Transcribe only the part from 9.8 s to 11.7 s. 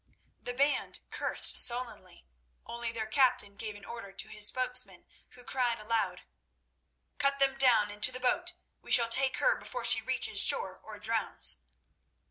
she reaches shore or drowns."